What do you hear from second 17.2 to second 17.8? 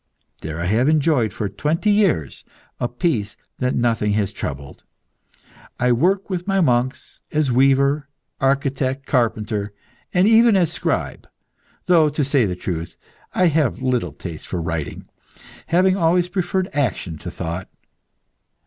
thought.